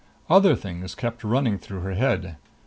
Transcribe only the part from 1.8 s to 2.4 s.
her head.